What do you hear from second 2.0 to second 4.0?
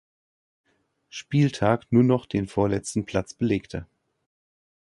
noch den vorletzten Platz belegte.